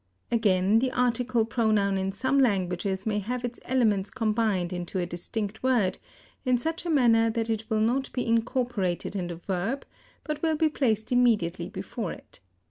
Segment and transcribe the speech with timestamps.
[0.31, 5.61] Again, the article pronoun in some languages may have its elements combined into a distinct
[5.61, 5.99] word
[6.43, 9.85] in such a manner that it will not be incorporated in the verb,
[10.23, 12.39] but will be placed immediately before it.